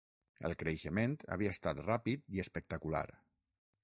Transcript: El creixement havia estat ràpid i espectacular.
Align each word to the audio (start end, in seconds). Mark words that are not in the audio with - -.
El 0.47 0.53
creixement 0.61 1.13
havia 1.35 1.51
estat 1.57 1.81
ràpid 1.89 2.23
i 2.39 2.41
espectacular. 2.45 3.03